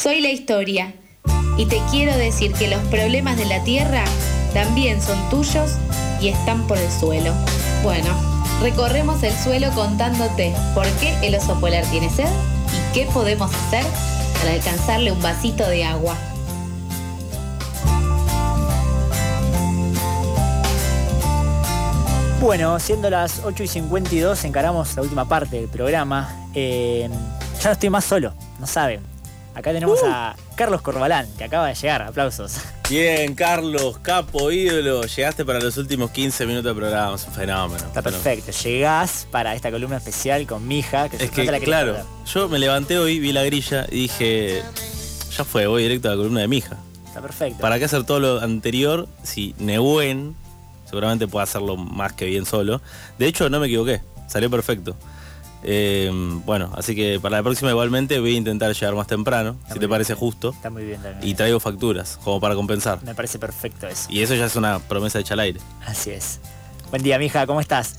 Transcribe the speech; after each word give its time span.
Soy 0.00 0.20
la 0.20 0.30
historia 0.30 0.94
y 1.56 1.66
te 1.66 1.82
quiero 1.90 2.16
decir 2.16 2.52
que 2.52 2.68
los 2.68 2.80
problemas 2.82 3.36
de 3.36 3.46
la 3.46 3.64
tierra 3.64 4.04
también 4.54 5.02
son 5.02 5.18
tuyos 5.28 5.72
y 6.20 6.28
están 6.28 6.68
por 6.68 6.78
el 6.78 6.88
suelo. 6.88 7.34
Bueno, 7.82 8.06
recorremos 8.62 9.20
el 9.24 9.32
suelo 9.32 9.72
contándote 9.74 10.54
por 10.72 10.86
qué 11.00 11.18
el 11.26 11.34
oso 11.34 11.58
polar 11.58 11.84
tiene 11.86 12.10
sed 12.10 12.28
y 12.28 12.94
qué 12.94 13.06
podemos 13.06 13.52
hacer 13.52 13.84
para 14.38 14.52
alcanzarle 14.52 15.10
un 15.10 15.20
vasito 15.20 15.68
de 15.68 15.82
agua. 15.82 16.16
Bueno, 22.40 22.78
siendo 22.78 23.10
las 23.10 23.40
8 23.44 23.64
y 23.64 23.66
52, 23.66 24.44
encaramos 24.44 24.94
la 24.94 25.02
última 25.02 25.28
parte 25.28 25.56
del 25.56 25.68
programa. 25.68 26.48
Eh, 26.54 27.10
ya 27.60 27.64
no 27.64 27.72
estoy 27.72 27.90
más 27.90 28.04
solo, 28.04 28.32
no 28.60 28.66
saben. 28.68 29.17
Acá 29.54 29.72
tenemos 29.72 29.98
a 30.04 30.36
Carlos 30.54 30.82
Corbalán, 30.82 31.26
que 31.36 31.44
acaba 31.44 31.66
de 31.66 31.74
llegar. 31.74 32.02
Aplausos. 32.02 32.58
Bien, 32.88 33.34
Carlos, 33.34 33.98
capo, 33.98 34.50
ídolo. 34.50 35.02
Llegaste 35.02 35.44
para 35.44 35.60
los 35.60 35.76
últimos 35.76 36.10
15 36.10 36.46
minutos 36.46 36.64
del 36.64 36.76
programa, 36.76 37.16
es 37.16 37.26
un 37.26 37.32
fenómeno. 37.32 37.84
Está 37.84 38.00
perfecto. 38.00 38.52
Llegás 38.52 39.26
para 39.30 39.54
esta 39.54 39.70
columna 39.70 39.96
especial 39.96 40.46
con 40.46 40.66
mi 40.66 40.78
hija, 40.78 41.08
que 41.08 41.16
Es 41.22 41.30
que, 41.30 41.46
claro, 41.60 41.96
yo 42.32 42.48
me 42.48 42.58
levanté 42.58 42.98
hoy, 42.98 43.18
vi 43.18 43.32
la 43.32 43.42
grilla 43.44 43.86
y 43.90 44.02
dije, 44.02 44.62
ya 45.36 45.44
fue, 45.44 45.66
voy 45.66 45.82
directo 45.82 46.08
a 46.08 46.12
la 46.12 46.16
columna 46.16 46.40
de 46.40 46.48
mi 46.48 46.58
hija. 46.58 46.76
Está 47.06 47.20
perfecto. 47.20 47.60
¿Para 47.60 47.78
qué 47.78 47.84
hacer 47.84 48.04
todo 48.04 48.20
lo 48.20 48.40
anterior 48.40 49.08
si 49.22 49.54
Nehuen 49.58 50.36
seguramente 50.86 51.26
puede 51.26 51.44
hacerlo 51.44 51.76
más 51.76 52.12
que 52.12 52.26
bien 52.26 52.46
solo? 52.46 52.80
De 53.18 53.26
hecho, 53.26 53.50
no 53.50 53.60
me 53.60 53.66
equivoqué, 53.66 54.02
salió 54.28 54.50
perfecto. 54.50 54.96
Eh, 55.62 56.10
bueno, 56.44 56.72
así 56.76 56.94
que 56.94 57.18
para 57.20 57.38
la 57.38 57.42
próxima 57.42 57.70
igualmente 57.70 58.20
voy 58.20 58.34
a 58.34 58.38
intentar 58.38 58.72
llegar 58.72 58.94
más 58.94 59.06
temprano, 59.06 59.56
si 59.72 59.78
te 59.78 59.88
parece 59.88 60.14
justo. 60.14 60.50
Está 60.50 60.70
muy 60.70 60.84
bien 60.84 61.02
también. 61.02 61.28
Y 61.28 61.34
traigo 61.34 61.60
facturas, 61.60 62.18
como 62.22 62.40
para 62.40 62.54
compensar. 62.54 63.02
Me 63.02 63.14
parece 63.14 63.38
perfecto 63.38 63.86
eso. 63.86 64.06
Y 64.08 64.22
eso 64.22 64.34
ya 64.34 64.46
es 64.46 64.56
una 64.56 64.78
promesa 64.78 65.18
hecha 65.18 65.34
al 65.34 65.40
aire. 65.40 65.60
Así 65.86 66.10
es. 66.10 66.40
Buen 66.90 67.02
día, 67.02 67.18
mija, 67.18 67.46
¿cómo 67.46 67.60
estás? 67.60 67.96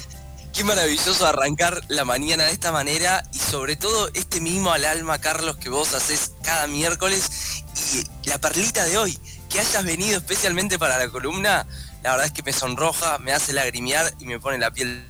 Qué 0.54 0.64
maravilloso 0.64 1.28
arrancar 1.28 1.80
la 1.90 2.06
mañana 2.06 2.46
de 2.46 2.52
esta 2.52 2.72
manera 2.72 3.24
y 3.32 3.38
sobre 3.38 3.76
todo 3.76 4.10
este 4.14 4.42
mismo 4.42 4.72
al 4.72 4.84
alma, 4.84 5.20
Carlos, 5.20 5.58
que 5.58 5.70
vos 5.70 5.94
haces 5.94 6.34
cada 6.42 6.66
miércoles 6.68 7.64
y 7.94 8.28
la 8.28 8.40
perlita 8.40 8.84
de 8.86 8.98
hoy, 8.98 9.18
que 9.48 9.60
hayas 9.60 9.84
venido 9.86 10.18
especialmente 10.18 10.80
para 10.80 10.98
la 10.98 11.10
columna, 11.10 11.68
la 12.04 12.12
verdad 12.12 12.26
es 12.26 12.32
que 12.32 12.44
me 12.44 12.52
sonroja, 12.52 13.20
me 13.20 13.32
hace 13.32 13.54
lagrimear 13.54 14.12
y 14.20 14.26
me 14.26 14.40
pone 14.40 14.58
la 14.58 14.72
piel 14.72 15.06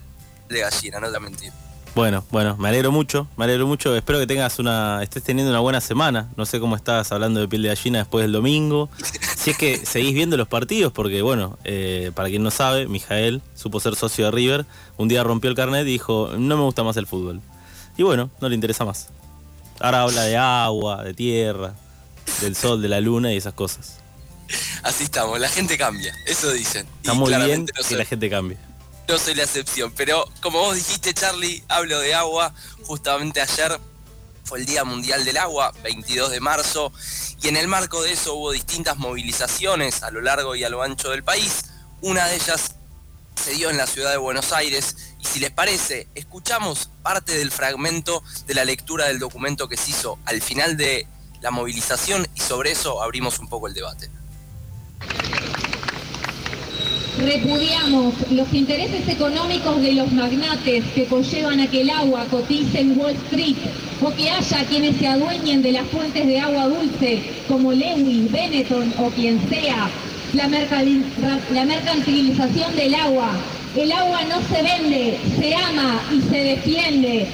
de 0.50 0.60
gallina, 0.60 1.00
no 1.00 1.12
te 1.12 1.20
mentir. 1.20 1.54
Bueno, 2.00 2.24
bueno, 2.32 2.56
me 2.56 2.70
alegro 2.70 2.94
mucho, 2.94 3.28
me 3.36 3.44
alegro 3.44 3.68
mucho. 3.68 3.94
Espero 3.94 4.20
que 4.20 4.26
tengas 4.26 4.58
una, 4.58 5.04
estés 5.04 5.22
teniendo 5.22 5.52
una 5.52 5.60
buena 5.60 5.82
semana. 5.82 6.30
No 6.38 6.46
sé 6.46 6.58
cómo 6.62 6.78
estás 6.78 7.12
hablando 7.12 7.42
de 7.42 7.50
piel 7.50 7.62
de 7.62 7.68
gallina 7.68 8.00
después 8.00 8.24
del 8.24 8.32
domingo. 8.32 8.90
Si 9.36 9.50
es 9.50 9.58
que 9.58 9.86
seguís 9.86 10.14
viendo 10.14 10.38
los 10.38 10.48
partidos, 10.48 10.94
porque 10.94 11.22
bueno, 11.22 11.60
eh, 11.66 12.14
para 12.16 12.30
quien 12.30 12.42
no 12.42 12.52
sabe, 12.52 12.88
Mijael 12.88 13.42
supo 13.54 13.82
ser 13.82 13.98
socio 13.98 14.24
de 14.24 14.32
River. 14.32 14.66
Un 14.96 15.10
día 15.10 15.26
rompió 15.26 15.50
el 15.50 15.58
carnet 15.58 15.86
y 15.86 15.92
dijo, 15.92 16.30
no 16.38 16.56
me 16.56 16.64
gusta 16.64 16.84
más 16.84 16.96
el 16.96 17.06
fútbol. 17.06 17.42
Y 17.98 18.04
bueno, 18.04 18.30
no 18.40 18.48
le 18.48 18.56
interesa 18.56 18.86
más. 18.86 19.10
Ahora 19.82 20.04
habla 20.04 20.24
de 20.24 20.38
agua, 20.38 21.04
de 21.04 21.14
tierra, 21.14 21.74
del 22.40 22.56
sol, 22.56 22.82
de 22.82 22.88
la 22.88 23.02
luna 23.02 23.34
y 23.34 23.36
esas 23.36 23.56
cosas. 23.56 23.98
Así 24.84 25.04
estamos, 25.04 25.38
la 25.38 25.50
gente 25.50 25.78
cambia, 25.78 26.14
eso 26.26 26.50
dicen. 26.54 26.88
Está 27.02 27.14
muy 27.14 27.34
bien 27.34 27.66
que 27.66 27.96
la 27.98 28.06
gente 28.06 28.30
cambie 28.30 28.69
no 29.10 29.18
soy 29.18 29.34
la 29.34 29.44
excepción. 29.44 29.92
Pero 29.92 30.24
como 30.40 30.60
vos 30.60 30.76
dijiste, 30.76 31.14
Charlie, 31.16 31.64
hablo 31.68 32.00
de 32.00 32.14
agua. 32.14 32.54
Justamente 32.84 33.42
ayer 33.42 33.80
fue 34.44 34.60
el 34.60 34.68
Día 34.68 34.84
Mundial 34.84 35.26
del 35.26 35.38
Agua, 35.38 35.74
22 35.84 36.30
de 36.30 36.40
marzo, 36.40 36.94
y 37.42 37.48
en 37.48 37.58
el 37.58 37.68
marco 37.68 38.04
de 38.04 38.14
eso 38.14 38.36
hubo 38.36 38.52
distintas 38.52 38.98
movilizaciones 38.98 40.04
a 40.04 40.12
lo 40.12 40.22
largo 40.22 40.56
y 40.56 40.64
a 40.64 40.70
lo 40.70 40.84
ancho 40.84 41.10
del 41.10 41.24
país. 41.24 41.66
Una 42.02 42.28
de 42.28 42.36
ellas 42.36 42.76
se 43.36 43.52
dio 43.52 43.72
en 43.72 43.78
la 43.78 43.88
ciudad 43.88 44.12
de 44.12 44.18
Buenos 44.18 44.52
Aires 44.54 44.96
y 45.20 45.26
si 45.26 45.40
les 45.40 45.52
parece, 45.52 46.08
escuchamos 46.14 46.92
parte 47.02 47.36
del 47.36 47.52
fragmento 47.52 48.24
de 48.46 48.54
la 48.54 48.64
lectura 48.64 49.06
del 49.06 49.18
documento 49.18 49.68
que 49.68 49.78
se 49.78 49.90
hizo 49.90 50.20
al 50.26 50.42
final 50.42 50.78
de 50.78 51.08
la 51.42 51.50
movilización 51.50 52.28
y 52.36 52.42
sobre 52.42 52.72
eso 52.72 53.02
abrimos 53.02 53.40
un 53.40 53.50
poco 53.50 53.68
el 53.68 53.74
debate. 53.74 54.19
Repudiamos 57.20 58.14
los 58.32 58.54
intereses 58.54 59.06
económicos 59.10 59.82
de 59.82 59.92
los 59.92 60.10
magnates 60.14 60.86
que 60.96 61.06
conllevan 61.06 61.60
a 61.60 61.68
que 61.68 61.82
el 61.82 61.90
agua 61.90 62.26
cotice 62.32 62.80
en 62.80 62.98
Wall 62.98 63.12
Street 63.28 63.58
o 64.02 64.10
que 64.14 64.30
haya 64.30 64.66
quienes 64.66 64.96
se 64.96 65.08
adueñen 65.08 65.62
de 65.62 65.74
las 65.74 65.86
fuentes 65.88 66.26
de 66.26 66.40
agua 66.40 66.70
dulce 66.70 67.22
como 67.50 67.74
Lewis, 67.74 68.32
Benetton 68.32 68.94
o 69.00 69.10
quien 69.10 69.38
sea. 69.50 69.90
La, 70.34 70.48
mercantilización 71.66 72.76
del 72.78 72.96
agua. 72.96 73.32
El 73.76 73.92
agua 73.92 74.22
no 74.30 74.40
se 74.56 74.64
vende, 74.64 75.20
se 75.38 75.56
ama 75.56 76.02
y 76.14 76.22
se 76.22 76.38
defiende. 76.38 77.28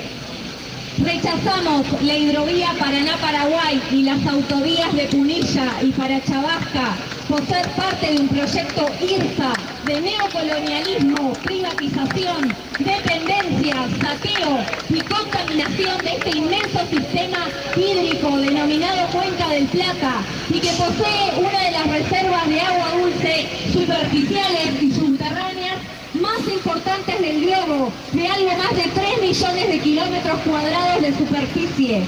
Rechazamos 1.03 1.85
la 2.01 2.18
hidrovía 2.18 2.74
Paraná-Paraguay 2.79 3.81
y 3.91 4.01
las 4.01 4.25
autovías 4.25 4.94
de 4.95 5.06
Punilla 5.07 5.74
y 5.84 5.91
para 5.91 6.24
Chabasca 6.24 6.95
por 7.28 7.45
ser 7.45 7.68
parte 7.72 8.13
de 8.13 8.22
un 8.22 8.28
proyecto 8.29 8.88
IRSA 9.01 9.53
de 9.85 10.01
neocolonialismo, 10.01 11.34
privatización, 11.44 12.56
dependencia, 12.79 13.88
saqueo 14.01 14.57
y 14.90 15.00
contaminación 15.01 15.97
de 16.00 16.12
este 16.16 16.38
inmenso 16.38 16.79
sistema 16.90 17.46
hídrico 17.75 18.35
denominado 18.38 19.07
Cuenca 19.12 19.47
del 19.50 19.66
Plata 19.66 20.24
y 20.50 20.59
que 20.59 20.72
posee 20.72 21.34
una 21.38 21.59
de 21.62 21.72
las 21.72 21.88
reservas 21.88 22.47
de 22.47 22.62
agua 22.62 22.88
dulce 23.00 23.47
superficiales 23.72 24.81
y 24.81 24.91
subterráneas 24.91 25.78
más 26.16 26.40
importantes 26.51 27.22
del 27.22 27.45
globo, 27.45 27.91
de 28.13 28.28
algo 28.28 28.57
más 28.57 28.75
de 28.75 28.90
3 28.91 29.22
millones 29.22 29.68
de 29.68 29.79
kilómetros 29.79 30.40
cuadrados 30.40 31.01
de 31.01 31.13
superficie. 31.13 32.03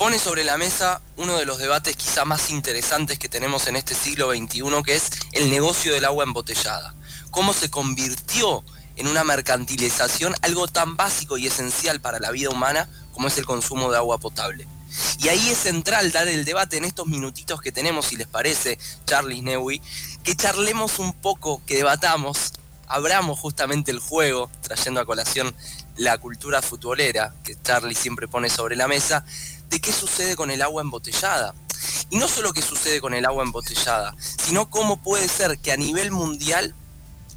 Pone 0.00 0.18
sobre 0.18 0.44
la 0.44 0.56
mesa 0.56 1.02
uno 1.18 1.36
de 1.36 1.44
los 1.44 1.58
debates 1.58 1.94
quizá 1.94 2.24
más 2.24 2.48
interesantes 2.48 3.18
que 3.18 3.28
tenemos 3.28 3.66
en 3.66 3.76
este 3.76 3.94
siglo 3.94 4.30
XXI, 4.30 4.62
que 4.82 4.94
es 4.94 5.10
el 5.32 5.50
negocio 5.50 5.92
del 5.92 6.06
agua 6.06 6.24
embotellada. 6.24 6.94
Cómo 7.30 7.52
se 7.52 7.68
convirtió 7.68 8.64
en 8.96 9.08
una 9.08 9.24
mercantilización 9.24 10.34
algo 10.40 10.68
tan 10.68 10.96
básico 10.96 11.36
y 11.36 11.48
esencial 11.48 12.00
para 12.00 12.18
la 12.18 12.30
vida 12.30 12.48
humana 12.48 12.88
como 13.12 13.28
es 13.28 13.36
el 13.36 13.44
consumo 13.44 13.90
de 13.90 13.98
agua 13.98 14.16
potable. 14.16 14.66
Y 15.18 15.28
ahí 15.28 15.50
es 15.50 15.58
central 15.58 16.12
dar 16.12 16.28
el 16.28 16.46
debate 16.46 16.78
en 16.78 16.86
estos 16.86 17.06
minutitos 17.06 17.60
que 17.60 17.70
tenemos, 17.70 18.06
si 18.06 18.16
les 18.16 18.26
parece, 18.26 18.78
Charlie 19.04 19.42
Newy, 19.42 19.82
que 20.24 20.34
charlemos 20.34 20.98
un 20.98 21.12
poco, 21.12 21.62
que 21.66 21.76
debatamos, 21.76 22.54
abramos 22.90 23.38
justamente 23.38 23.92
el 23.92 24.00
juego, 24.00 24.50
trayendo 24.60 25.00
a 25.00 25.06
colación 25.06 25.54
la 25.96 26.18
cultura 26.18 26.60
futbolera 26.60 27.34
que 27.44 27.56
Charlie 27.62 27.94
siempre 27.94 28.26
pone 28.26 28.50
sobre 28.50 28.74
la 28.74 28.88
mesa, 28.88 29.24
de 29.68 29.80
qué 29.80 29.92
sucede 29.92 30.34
con 30.34 30.50
el 30.50 30.60
agua 30.60 30.82
embotellada. 30.82 31.54
Y 32.10 32.18
no 32.18 32.26
solo 32.26 32.52
qué 32.52 32.62
sucede 32.62 33.00
con 33.00 33.14
el 33.14 33.24
agua 33.24 33.44
embotellada, 33.44 34.14
sino 34.18 34.68
cómo 34.68 35.00
puede 35.00 35.28
ser 35.28 35.58
que 35.58 35.70
a 35.72 35.76
nivel 35.76 36.10
mundial 36.10 36.74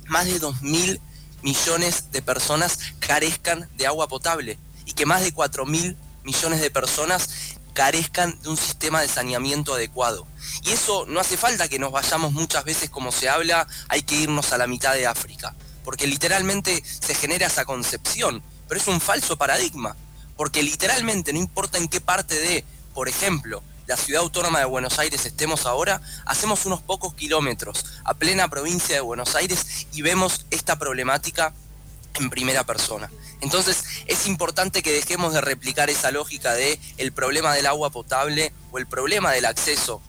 más 0.07 0.25
de 0.25 0.41
2.000 0.41 0.99
millones 1.43 2.11
de 2.11 2.21
personas 2.23 2.79
carezcan 2.99 3.69
de 3.75 3.85
agua 3.85 4.07
potable 4.07 4.57
y 4.85 4.93
que 4.93 5.05
más 5.05 5.21
de 5.21 5.33
4.000 5.33 5.95
millones 6.23 6.61
de 6.61 6.71
personas 6.71 7.29
carezcan 7.73 8.39
de 8.41 8.49
un 8.49 8.57
sistema 8.57 9.01
de 9.01 9.07
saneamiento 9.07 9.73
adecuado. 9.73 10.27
Y 10.63 10.71
eso 10.71 11.05
no 11.07 11.19
hace 11.19 11.37
falta 11.37 11.67
que 11.67 11.79
nos 11.79 11.91
vayamos 11.91 12.31
muchas 12.31 12.63
veces 12.63 12.89
como 12.89 13.11
se 13.11 13.29
habla, 13.29 13.67
hay 13.89 14.03
que 14.03 14.15
irnos 14.15 14.53
a 14.53 14.57
la 14.57 14.67
mitad 14.67 14.93
de 14.93 15.07
África, 15.07 15.55
porque 15.83 16.07
literalmente 16.07 16.83
se 16.85 17.15
genera 17.15 17.47
esa 17.47 17.65
concepción, 17.65 18.43
pero 18.67 18.79
es 18.79 18.87
un 18.87 19.01
falso 19.01 19.37
paradigma, 19.37 19.95
porque 20.37 20.63
literalmente 20.63 21.33
no 21.33 21.39
importa 21.39 21.77
en 21.77 21.87
qué 21.87 22.01
parte 22.01 22.39
de, 22.39 22.63
por 22.93 23.09
ejemplo, 23.09 23.63
la 23.87 23.97
ciudad 23.97 24.21
autónoma 24.21 24.59
de 24.59 24.65
Buenos 24.65 24.97
Aires 24.99 25.25
estemos 25.25 25.65
ahora, 25.65 26.01
hacemos 26.25 26.65
unos 26.65 26.81
pocos 26.81 27.13
kilómetros 27.15 27.85
a 28.05 28.13
plena 28.13 28.47
provincia 28.47 28.95
de 28.95 29.01
Buenos 29.01 29.35
Aires 29.35 29.87
y 29.91 30.01
vemos 30.01 30.45
esta 30.51 30.79
problemática 30.79 31.53
en 32.19 32.29
primera 32.29 32.63
persona. 32.63 33.09
Entonces 33.41 33.83
es 34.05 34.27
importante 34.27 34.81
que 34.81 34.91
dejemos 34.91 35.33
de 35.33 35.41
replicar 35.41 35.89
esa 35.89 36.11
lógica 36.11 36.53
de 36.53 36.79
el 36.97 37.11
problema 37.11 37.53
del 37.53 37.65
agua 37.65 37.89
potable 37.89 38.53
o 38.71 38.77
el 38.77 38.87
problema 38.87 39.31
del 39.31 39.45
acceso 39.45 40.01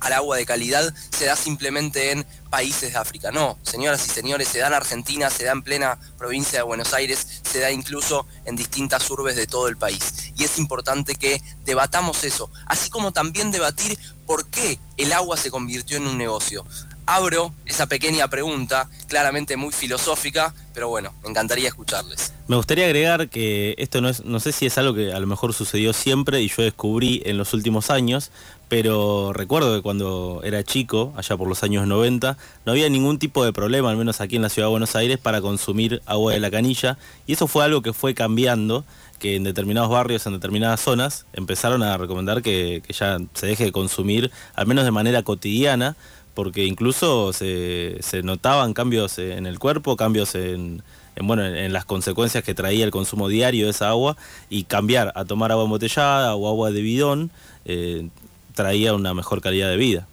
al 0.00 0.12
agua 0.12 0.36
de 0.36 0.46
calidad 0.46 0.94
se 1.10 1.26
da 1.26 1.36
simplemente 1.36 2.12
en 2.12 2.24
países 2.50 2.92
de 2.92 2.98
África. 2.98 3.30
No, 3.30 3.58
señoras 3.62 4.06
y 4.06 4.10
señores, 4.10 4.48
se 4.48 4.58
da 4.58 4.68
en 4.68 4.74
Argentina, 4.74 5.30
se 5.30 5.44
da 5.44 5.52
en 5.52 5.62
plena 5.62 5.98
provincia 6.16 6.58
de 6.58 6.62
Buenos 6.62 6.94
Aires, 6.94 7.40
se 7.42 7.60
da 7.60 7.70
incluso 7.70 8.26
en 8.44 8.56
distintas 8.56 9.10
urbes 9.10 9.36
de 9.36 9.46
todo 9.46 9.68
el 9.68 9.76
país. 9.76 10.32
Y 10.36 10.44
es 10.44 10.58
importante 10.58 11.14
que 11.14 11.42
debatamos 11.64 12.24
eso, 12.24 12.50
así 12.66 12.90
como 12.90 13.12
también 13.12 13.50
debatir 13.50 13.98
por 14.26 14.46
qué 14.46 14.78
el 14.96 15.12
agua 15.12 15.36
se 15.36 15.50
convirtió 15.50 15.96
en 15.96 16.06
un 16.06 16.18
negocio 16.18 16.64
abro 17.08 17.54
esa 17.64 17.86
pequeña 17.86 18.28
pregunta, 18.28 18.88
claramente 19.06 19.56
muy 19.56 19.72
filosófica, 19.72 20.54
pero 20.74 20.90
bueno, 20.90 21.14
encantaría 21.24 21.68
escucharles. 21.68 22.34
Me 22.48 22.56
gustaría 22.56 22.84
agregar 22.84 23.30
que 23.30 23.74
esto 23.78 24.02
no 24.02 24.10
es, 24.10 24.26
no 24.26 24.40
sé 24.40 24.52
si 24.52 24.66
es 24.66 24.76
algo 24.76 24.92
que 24.92 25.12
a 25.12 25.18
lo 25.18 25.26
mejor 25.26 25.54
sucedió 25.54 25.94
siempre 25.94 26.42
y 26.42 26.48
yo 26.48 26.62
descubrí 26.62 27.22
en 27.24 27.38
los 27.38 27.54
últimos 27.54 27.90
años, 27.90 28.30
pero 28.68 29.32
recuerdo 29.32 29.74
que 29.74 29.82
cuando 29.82 30.42
era 30.44 30.62
chico, 30.62 31.14
allá 31.16 31.34
por 31.38 31.48
los 31.48 31.62
años 31.62 31.86
90, 31.86 32.36
no 32.66 32.72
había 32.72 32.90
ningún 32.90 33.18
tipo 33.18 33.42
de 33.42 33.54
problema, 33.54 33.90
al 33.90 33.96
menos 33.96 34.20
aquí 34.20 34.36
en 34.36 34.42
la 34.42 34.50
ciudad 34.50 34.68
de 34.68 34.72
Buenos 34.72 34.94
Aires, 34.94 35.18
para 35.18 35.40
consumir 35.40 36.02
agua 36.04 36.34
de 36.34 36.40
la 36.40 36.50
canilla. 36.50 36.98
Y 37.26 37.32
eso 37.32 37.46
fue 37.46 37.64
algo 37.64 37.80
que 37.80 37.94
fue 37.94 38.14
cambiando, 38.14 38.84
que 39.18 39.36
en 39.36 39.44
determinados 39.44 39.90
barrios, 39.90 40.26
en 40.26 40.34
determinadas 40.34 40.80
zonas, 40.80 41.24
empezaron 41.32 41.82
a 41.82 41.96
recomendar 41.96 42.42
que 42.42 42.82
ya 42.90 43.16
se 43.32 43.46
deje 43.46 43.64
de 43.64 43.72
consumir, 43.72 44.30
al 44.54 44.66
menos 44.66 44.84
de 44.84 44.90
manera 44.90 45.22
cotidiana, 45.22 45.96
porque 46.38 46.64
incluso 46.64 47.32
se, 47.32 47.96
se 47.98 48.22
notaban 48.22 48.72
cambios 48.72 49.18
en 49.18 49.44
el 49.44 49.58
cuerpo, 49.58 49.96
cambios 49.96 50.36
en 50.36 50.84
en, 51.16 51.26
bueno, 51.26 51.44
en, 51.44 51.72
las 51.72 51.84
consecuencias 51.84 52.44
que 52.44 52.54
traía 52.54 52.84
el 52.84 52.92
consumo 52.92 53.26
diario 53.26 53.64
de 53.64 53.72
esa 53.72 53.88
agua 53.88 54.16
y 54.48 54.62
cambiar 54.62 55.10
a 55.16 55.24
tomar 55.24 55.50
agua 55.50 55.64
embotellada 55.64 56.36
o 56.36 56.46
agua 56.46 56.70
de 56.70 56.80
bidón 56.80 57.32
eh, 57.64 58.06
traía 58.54 58.94
una 58.94 59.14
mejor 59.14 59.40
calidad 59.40 59.68
de 59.68 59.78
vida. 59.78 60.06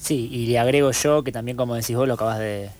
Sí, 0.00 0.28
y 0.32 0.46
le 0.46 0.58
agrego 0.58 0.90
yo 0.90 1.22
que 1.22 1.30
también 1.30 1.56
como 1.56 1.76
decís 1.76 1.94
vos 1.94 2.08
lo 2.08 2.14
acabas 2.14 2.40
de, 2.40 2.70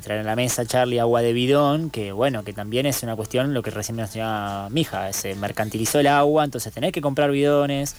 traer 0.00 0.20
en 0.20 0.26
la 0.26 0.36
mesa, 0.36 0.64
Charlie, 0.64 1.00
agua 1.00 1.22
de 1.22 1.32
bidón, 1.32 1.90
que 1.90 2.12
bueno, 2.12 2.44
que 2.44 2.52
también 2.52 2.86
es 2.86 3.02
una 3.02 3.16
cuestión, 3.16 3.52
lo 3.52 3.64
que 3.64 3.72
recién 3.72 3.96
mencionaba 3.96 4.70
mi 4.70 4.82
hija, 4.82 5.12
se 5.12 5.34
mercantilizó 5.34 5.98
el 5.98 6.06
agua, 6.06 6.44
entonces 6.44 6.72
tenés 6.72 6.92
que 6.92 7.00
comprar 7.00 7.32
bidones, 7.32 7.96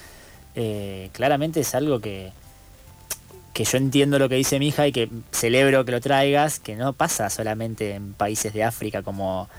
eh, 0.55 1.09
claramente 1.11 1.59
es 1.59 1.75
algo 1.75 1.99
que, 1.99 2.31
que 3.57 3.63
yo 3.63 3.79
entiendo 3.79 4.19
lo 4.19 4.29
que 4.29 4.35
dice 4.35 4.59
mi 4.59 4.67
hija 4.67 4.85
y 4.85 4.91
que 4.91 5.09
celebro 5.31 5.83
que 5.83 5.91
lo 5.91 5.99
traigas, 5.99 6.59
que 6.59 6.75
no 6.75 6.93
pasa 6.93 7.27
solamente 7.31 7.95
en 7.95 8.13
países 8.13 8.53
de 8.53 8.63
África 8.63 9.01
como 9.01 9.49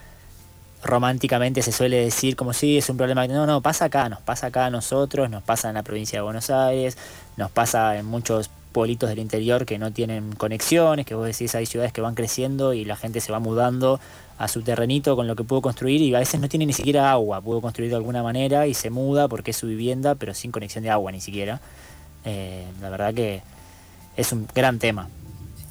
románticamente 0.84 1.62
se 1.62 1.72
suele 1.72 1.96
decir 1.96 2.36
como 2.36 2.52
si 2.52 2.78
es 2.78 2.88
un 2.90 2.96
problema. 2.96 3.26
No, 3.26 3.44
no, 3.44 3.60
pasa 3.60 3.86
acá, 3.86 4.08
nos 4.08 4.20
pasa 4.20 4.46
acá 4.46 4.66
a 4.66 4.70
nosotros, 4.70 5.28
nos 5.30 5.42
pasa 5.42 5.70
en 5.70 5.74
la 5.74 5.82
provincia 5.82 6.20
de 6.20 6.22
Buenos 6.22 6.48
Aires, 6.48 6.96
nos 7.36 7.50
pasa 7.50 7.98
en 7.98 8.06
muchos 8.06 8.50
pueblitos 8.70 9.08
del 9.08 9.18
interior 9.18 9.66
que 9.66 9.80
no 9.80 9.92
tienen 9.92 10.32
conexiones, 10.36 11.04
que 11.04 11.16
vos 11.16 11.26
decís 11.26 11.56
hay 11.56 11.66
ciudades 11.66 11.92
que 11.92 12.00
van 12.00 12.14
creciendo 12.14 12.74
y 12.74 12.84
la 12.84 12.94
gente 12.94 13.20
se 13.20 13.32
va 13.32 13.40
mudando 13.40 13.98
a 14.38 14.46
su 14.46 14.62
terrenito 14.62 15.16
con 15.16 15.26
lo 15.26 15.34
que 15.34 15.42
pudo 15.42 15.60
construir 15.60 16.00
y 16.02 16.14
a 16.14 16.20
veces 16.20 16.40
no 16.40 16.48
tiene 16.48 16.66
ni 16.66 16.72
siquiera 16.72 17.10
agua, 17.10 17.40
pudo 17.40 17.60
construir 17.60 17.90
de 17.90 17.96
alguna 17.96 18.22
manera 18.22 18.68
y 18.68 18.74
se 18.74 18.90
muda 18.90 19.26
porque 19.26 19.50
es 19.50 19.56
su 19.56 19.66
vivienda, 19.66 20.14
pero 20.14 20.34
sin 20.34 20.52
conexión 20.52 20.84
de 20.84 20.90
agua 20.90 21.10
ni 21.10 21.20
siquiera. 21.20 21.60
Eh, 22.24 22.64
la 22.80 22.90
verdad 22.90 23.12
que 23.12 23.42
es 24.19 24.32
un 24.32 24.49
gran 24.53 24.79
tema. 24.79 25.09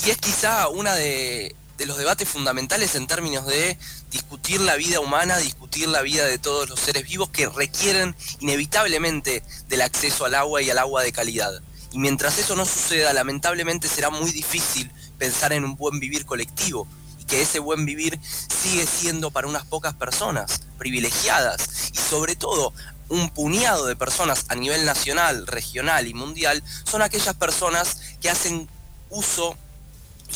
Y 0.05 0.09
es 0.09 0.17
quizá 0.17 0.69
una 0.69 0.95
de, 0.95 1.55
los 1.85 1.97
debates 1.97 2.27
fundamentales 2.27 2.95
en 2.95 3.05
términos 3.05 3.45
de 3.45 3.77
discutir 4.09 4.61
la 4.61 4.77
vida 4.77 5.01
humana, 5.01 5.37
discutir 5.37 5.89
la 5.89 6.01
vida 6.01 6.25
de 6.25 6.39
todos 6.39 6.69
los 6.69 6.79
seres 6.79 7.03
vivos 7.03 7.29
que 7.29 7.47
requieren 7.49 8.15
inevitablemente 8.39 9.43
del 9.67 9.81
acceso 9.81 10.25
al 10.25 10.33
agua 10.33 10.61
y 10.61 10.69
al 10.69 10.77
agua 10.77 11.03
de 11.03 11.11
calidad. 11.11 11.61
Y 11.91 11.99
mientras 11.99 12.39
eso 12.39 12.55
no 12.55 12.65
suceda, 12.65 13.11
lamentablemente 13.11 13.89
será 13.89 14.09
muy 14.09 14.31
difícil 14.31 14.89
pensar 15.17 15.51
en 15.51 15.65
un 15.65 15.75
buen 15.75 15.99
vivir 15.99 16.25
colectivo 16.25 16.87
y 17.19 17.25
que 17.25 17.41
ese 17.41 17.59
buen 17.59 17.85
vivir 17.85 18.17
sigue 18.23 18.87
siendo 18.87 19.29
para 19.29 19.47
unas 19.47 19.65
pocas 19.65 19.93
personas 19.93 20.61
privilegiadas 20.77 21.91
y 21.91 21.97
sobre 21.97 22.37
todo 22.37 22.73
un 23.09 23.29
puñado 23.29 23.85
de 23.85 23.95
personas 23.95 24.45
a 24.49 24.55
nivel 24.55 24.85
nacional, 24.85 25.47
regional 25.47 26.07
y 26.07 26.13
mundial 26.13 26.63
son 26.83 27.01
aquellas 27.01 27.35
personas 27.35 28.01
que 28.21 28.29
hacen 28.29 28.67
uso 29.09 29.55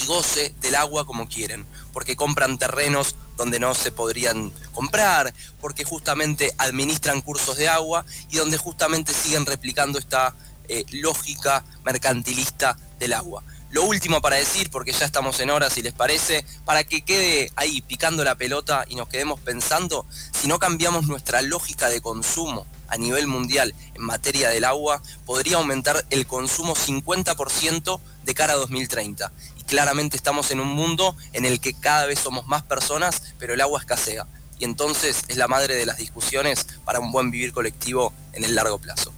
y 0.01 0.05
goce 0.05 0.53
del 0.61 0.75
agua 0.75 1.05
como 1.05 1.27
quieren, 1.27 1.65
porque 1.93 2.15
compran 2.15 2.57
terrenos 2.57 3.15
donde 3.37 3.59
no 3.59 3.73
se 3.73 3.91
podrían 3.91 4.51
comprar, 4.73 5.33
porque 5.59 5.83
justamente 5.83 6.53
administran 6.57 7.21
cursos 7.21 7.57
de 7.57 7.67
agua 7.67 8.05
y 8.29 8.37
donde 8.37 8.57
justamente 8.57 9.13
siguen 9.13 9.45
replicando 9.45 9.99
esta 9.99 10.35
eh, 10.67 10.85
lógica 10.91 11.65
mercantilista 11.83 12.77
del 12.99 13.13
agua. 13.13 13.43
Lo 13.71 13.83
último 13.85 14.21
para 14.21 14.35
decir, 14.35 14.69
porque 14.69 14.91
ya 14.91 15.05
estamos 15.05 15.39
en 15.39 15.49
horas, 15.49 15.71
si 15.71 15.81
les 15.81 15.93
parece, 15.93 16.45
para 16.65 16.83
que 16.83 17.03
quede 17.03 17.51
ahí 17.55 17.81
picando 17.81 18.25
la 18.25 18.35
pelota 18.35 18.83
y 18.89 18.95
nos 18.95 19.07
quedemos 19.07 19.39
pensando, 19.39 20.05
si 20.33 20.49
no 20.49 20.59
cambiamos 20.59 21.07
nuestra 21.07 21.41
lógica 21.41 21.87
de 21.87 22.01
consumo 22.01 22.67
a 22.89 22.97
nivel 22.97 23.27
mundial 23.27 23.73
en 23.93 24.03
materia 24.03 24.49
del 24.49 24.65
agua, 24.65 25.01
podría 25.25 25.55
aumentar 25.55 26.05
el 26.09 26.27
consumo 26.27 26.75
50% 26.75 28.01
de 28.25 28.33
cara 28.33 28.53
a 28.53 28.57
2030. 28.57 29.31
Y 29.57 29.63
claramente 29.63 30.17
estamos 30.17 30.51
en 30.51 30.59
un 30.59 30.67
mundo 30.67 31.15
en 31.31 31.45
el 31.45 31.61
que 31.61 31.73
cada 31.73 32.05
vez 32.07 32.19
somos 32.19 32.47
más 32.47 32.63
personas, 32.63 33.23
pero 33.39 33.53
el 33.53 33.61
agua 33.61 33.79
escasea. 33.79 34.27
Y 34.59 34.65
entonces 34.65 35.23
es 35.29 35.37
la 35.37 35.47
madre 35.47 35.75
de 35.75 35.85
las 35.85 35.97
discusiones 35.97 36.67
para 36.83 36.99
un 36.99 37.13
buen 37.13 37.31
vivir 37.31 37.53
colectivo 37.53 38.11
en 38.33 38.43
el 38.43 38.53
largo 38.53 38.79
plazo. 38.79 39.13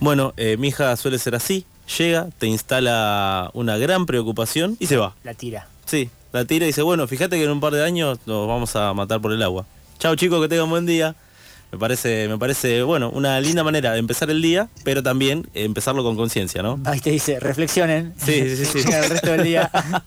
Bueno, 0.00 0.34
eh, 0.36 0.56
mi 0.58 0.68
hija 0.68 0.96
suele 0.96 1.20
ser 1.20 1.36
así, 1.36 1.64
llega, 1.98 2.28
te 2.38 2.46
instala 2.46 3.50
una 3.54 3.76
gran 3.76 4.06
preocupación 4.06 4.76
y 4.78 4.86
se 4.86 4.96
va. 4.96 5.14
La 5.24 5.34
tira. 5.34 5.66
Sí, 5.84 6.10
la 6.32 6.44
tira 6.44 6.64
y 6.64 6.68
dice, 6.68 6.82
bueno, 6.82 7.06
fíjate 7.06 7.36
que 7.36 7.44
en 7.44 7.50
un 7.50 7.60
par 7.60 7.72
de 7.72 7.84
años 7.84 8.18
nos 8.26 8.46
vamos 8.46 8.76
a 8.76 8.92
matar 8.94 9.20
por 9.20 9.32
el 9.32 9.42
agua. 9.42 9.66
Chao 9.98 10.14
chicos, 10.16 10.40
que 10.40 10.48
tengan 10.48 10.70
buen 10.70 10.86
día. 10.86 11.14
Me 11.72 11.78
parece, 11.78 12.26
me 12.28 12.36
parece, 12.36 12.82
bueno, 12.82 13.10
una 13.10 13.40
linda 13.40 13.62
manera 13.62 13.92
de 13.92 14.00
empezar 14.00 14.28
el 14.30 14.42
día, 14.42 14.68
pero 14.82 15.02
también 15.02 15.48
empezarlo 15.54 16.02
con 16.02 16.16
conciencia, 16.16 16.62
¿no? 16.62 16.80
Ahí 16.84 16.98
te 16.98 17.10
dice, 17.10 17.38
reflexionen. 17.38 18.12
Sí, 18.18 18.56
sí, 18.56 18.64
sí. 18.64 18.78
el 18.92 19.08
resto 19.08 19.30
del 19.30 19.44
día. 19.44 19.70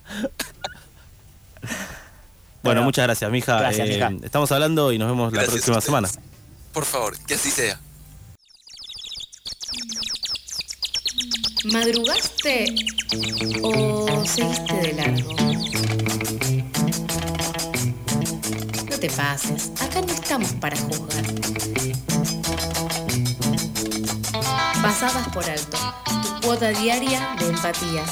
bueno, 2.63 2.83
muchas 2.83 3.05
gracias, 3.05 3.31
mija. 3.31 3.59
Gracias, 3.59 3.87
mija. 3.87 4.09
Eh, 4.09 4.17
estamos 4.23 4.51
hablando 4.51 4.91
y 4.91 4.97
nos 4.97 5.07
vemos 5.07 5.31
la 5.31 5.43
próxima 5.43 5.79
semana. 5.79 6.09
Por 6.73 6.83
favor, 6.83 7.15
que 7.25 7.35
así 7.35 7.49
sea. 7.49 7.79
¿Madrugaste 11.71 12.75
o 13.61 14.25
seguiste 14.25 14.73
de 14.73 14.93
largo? 14.93 15.33
No 18.89 18.99
te 18.99 19.09
pases, 19.09 19.71
acá 19.79 20.01
no 20.01 20.13
estamos 20.13 20.51
para 20.53 20.75
juzgar. 20.75 21.23
Pasadas 24.81 25.27
por 25.29 25.49
alto, 25.49 25.77
tu 26.21 26.47
cuota 26.47 26.69
diaria 26.69 27.35
de 27.39 27.47
empatía. 27.47 28.03